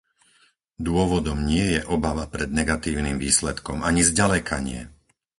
[0.87, 4.81] Dôvodom nie je obava pred negatívnym výsledkom, ani zďaleka nie!